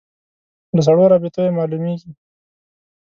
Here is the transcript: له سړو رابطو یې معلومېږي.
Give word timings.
له 0.75 0.81
سړو 0.87 1.11
رابطو 1.11 1.39
یې 1.45 1.55
معلومېږي. 1.57 2.11